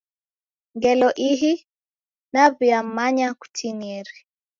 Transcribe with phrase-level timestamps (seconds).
[0.75, 1.53] Ngelo ihi,
[2.33, 4.15] naw'uyamanya kutinieri.